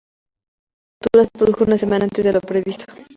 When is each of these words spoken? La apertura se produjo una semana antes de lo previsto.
La 1.01 1.05
apertura 1.21 1.25
se 1.25 1.29
produjo 1.37 1.63
una 1.65 1.77
semana 1.77 2.05
antes 2.05 2.25
de 2.25 2.33
lo 2.33 2.41
previsto. 2.41 2.85